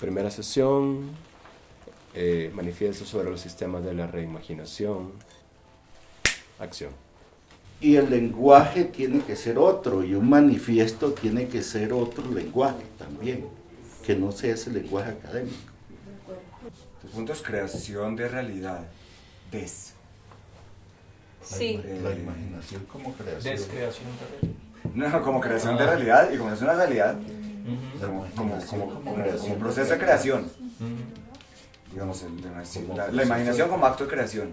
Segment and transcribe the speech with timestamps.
[0.00, 1.10] primera sesión,
[2.14, 5.12] eh, manifiesto sobre los sistemas de la reimaginación,
[6.58, 6.90] acción.
[7.80, 12.84] Y el lenguaje tiene que ser otro, y un manifiesto tiene que ser otro lenguaje
[12.98, 13.46] también,
[14.06, 15.56] que no sea ese lenguaje académico.
[17.02, 18.86] El punto es creación de realidad.
[19.50, 19.92] Des.
[21.42, 21.80] Sí.
[22.02, 23.54] La imaginación como creación.
[23.54, 24.06] Descreación
[24.40, 24.48] de
[24.94, 27.16] No, como creación de realidad, y como es una realidad,
[28.00, 30.50] La como, como, como, como, creación como de proceso de creación.
[31.92, 32.42] Digamos, el-
[32.96, 34.48] la, la- imaginación como acto de creación.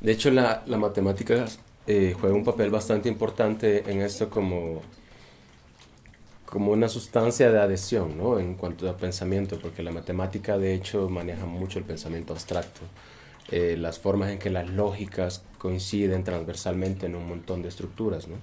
[0.00, 1.44] De hecho, la, la matemática
[1.86, 4.82] eh, juega un papel bastante importante en esto como,
[6.46, 8.38] como una sustancia de adhesión, ¿no?
[8.38, 12.80] En cuanto a pensamiento, porque la matemática de hecho maneja mucho el pensamiento abstracto,
[13.50, 18.36] eh, las formas en que las lógicas coinciden transversalmente en un montón de estructuras, ¿no?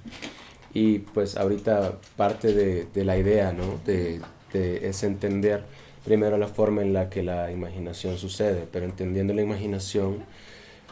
[0.74, 3.80] Y pues ahorita parte de, la idea, ¿no?
[3.86, 4.22] De,
[4.54, 5.64] es entender
[6.06, 10.24] primero la forma en la que la imaginación sucede, pero entendiendo la imaginación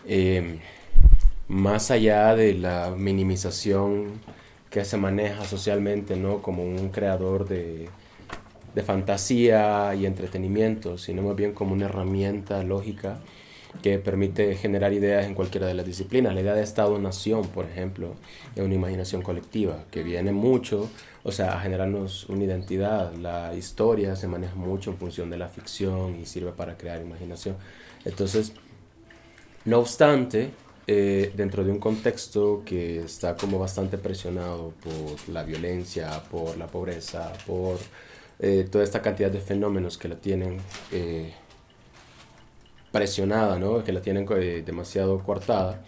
[0.07, 0.59] eh,
[1.47, 4.19] más allá de la minimización
[4.69, 6.41] que se maneja socialmente, ¿no?
[6.41, 7.89] Como un creador de,
[8.73, 13.19] de fantasía y entretenimiento, sino más bien como una herramienta lógica
[13.81, 16.33] que permite generar ideas en cualquiera de las disciplinas.
[16.33, 18.15] La idea de Estado-Nación, por ejemplo,
[18.55, 20.89] es una imaginación colectiva que viene mucho,
[21.23, 23.13] o sea, a generarnos una identidad.
[23.15, 27.55] La historia se maneja mucho en función de la ficción y sirve para crear imaginación.
[28.05, 28.53] Entonces,
[29.65, 30.51] no obstante,
[30.87, 36.67] eh, dentro de un contexto que está como bastante presionado por la violencia, por la
[36.67, 37.77] pobreza, por
[38.39, 40.57] eh, toda esta cantidad de fenómenos que la tienen
[40.91, 41.31] eh,
[42.91, 43.83] presionada, ¿no?
[43.83, 45.81] que la tienen eh, demasiado coartada,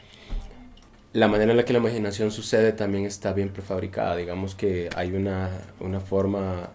[1.13, 4.15] la manera en la que la imaginación sucede también está bien prefabricada.
[4.15, 6.71] Digamos que hay una, una forma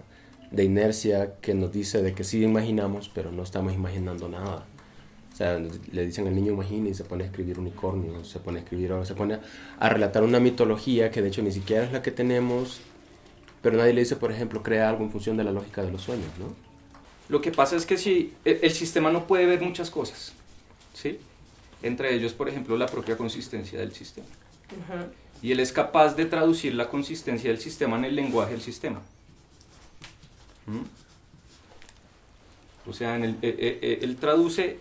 [0.52, 4.64] de inercia que nos dice de que sí imaginamos, pero no estamos imaginando nada.
[5.32, 8.58] O sea, le dicen al niño imagina y se pone a escribir unicornios, se pone
[8.58, 9.38] a escribir, se pone
[9.78, 12.80] a relatar una mitología que de hecho ni siquiera es la que tenemos,
[13.60, 16.02] pero nadie le dice, por ejemplo, crea algo en función de la lógica de los
[16.02, 16.67] sueños, ¿no?
[17.28, 20.32] Lo que pasa es que si el, el sistema no puede ver muchas cosas,
[20.94, 21.18] ¿sí?
[21.82, 24.26] Entre ellos, por ejemplo, la propia consistencia del sistema.
[25.42, 29.00] Y él es capaz de traducir la consistencia del sistema en el lenguaje del sistema.
[30.66, 30.80] ¿Mm?
[32.90, 34.78] O sea, en el- eh, eh, él traduce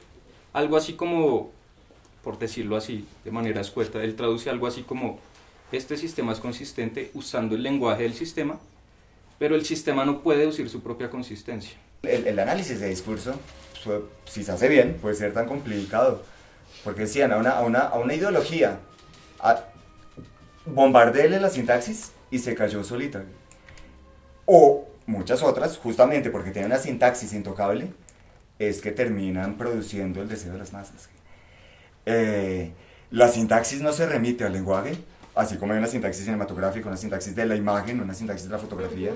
[0.53, 1.51] algo así como,
[2.23, 5.19] por decirlo así, de manera escueta, él traduce algo así como,
[5.71, 8.59] este sistema es consistente usando el lenguaje del sistema,
[9.37, 11.77] pero el sistema no puede deducir su propia consistencia.
[12.03, 13.39] El, el análisis de discurso,
[13.73, 16.23] su- si se hace bien, puede ser tan complicado.
[16.83, 18.79] Porque decían a una, a una, a una ideología,
[19.39, 19.63] a,
[20.65, 23.23] bombardeele la sintaxis y se cayó solita.
[24.45, 27.91] O muchas otras, justamente porque tienen una sintaxis intocable,
[28.59, 31.09] es que terminan produciendo el deseo de las masas.
[32.05, 32.71] Eh,
[33.11, 34.97] la sintaxis no se remite al lenguaje,
[35.35, 38.59] así como hay una sintaxis cinematográfica, una sintaxis de la imagen, una sintaxis de la
[38.59, 39.15] fotografía, eh,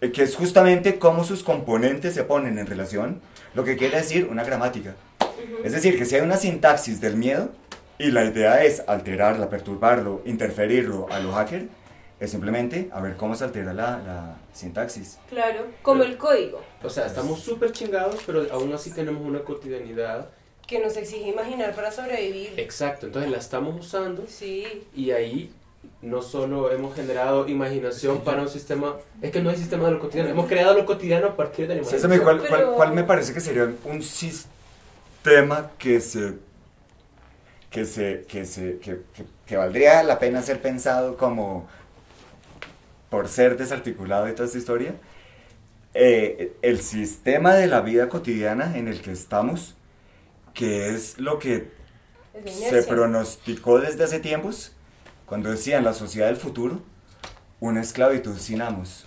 [0.00, 3.20] que es justamente cómo sus componentes se ponen en relación,
[3.54, 4.94] lo que quiere decir una gramática.
[5.64, 7.50] Es decir, que si hay una sintaxis del miedo
[7.98, 11.68] y la idea es alterarla, perturbarlo, interferirlo a lo hacker,
[12.20, 15.18] es simplemente a ver cómo se altera la, la sintaxis.
[15.28, 20.28] Claro, como el código, O sea, estamos súper chingados, pero aún así tenemos una cotidianidad.
[20.66, 22.54] que nos exige imaginar para sobrevivir.
[22.58, 25.52] Exacto, entonces la estamos usando Sí, y ahí
[26.02, 29.98] no solo hemos generado imaginación para un sistema, es que no hay sistema de lo
[30.00, 32.20] cotidiano, hemos creado lo cotidiano a partir de la imaginación.
[32.22, 36.34] ¿cuál, cuál, Pero- cuál me parece que sería un sistema que se
[37.70, 41.66] que se que se que, que- que valdría la pena ser pensado como
[43.10, 44.94] por ser desarticulado y toda esta historia
[45.98, 49.74] Eh, el sistema de la vida cotidiana en el que estamos
[50.52, 51.70] que es lo que
[52.46, 54.72] se pronosticó desde hace tiempos
[55.26, 56.80] cuando decían la sociedad del futuro
[57.60, 59.04] una esclavitud sin amos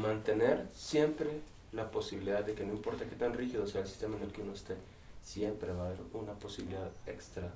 [0.00, 1.40] Mantener siempre
[1.72, 4.42] la posibilidad de que no importa qué tan rígido sea el sistema en el que
[4.42, 4.76] uno esté,
[5.22, 7.50] siempre va a haber una posibilidad extra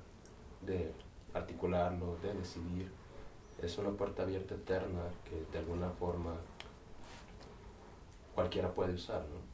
[0.61, 0.91] de
[1.33, 2.91] articularlo, de decidir.
[3.61, 6.33] Es una puerta abierta eterna que de alguna forma
[8.33, 9.51] cualquiera puede usar, ¿no?